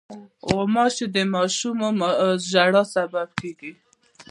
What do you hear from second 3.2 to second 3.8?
ګرځي.